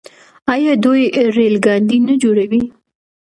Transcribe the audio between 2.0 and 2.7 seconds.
نه جوړوي؟